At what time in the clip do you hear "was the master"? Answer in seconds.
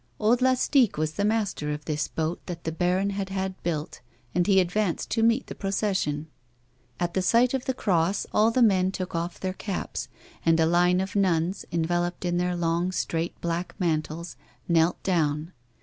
0.97-1.69